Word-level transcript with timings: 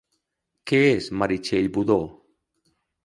Què 0.71 0.79
és 0.93 1.09
Meritxell 1.23 1.69
Budó? 1.77 1.99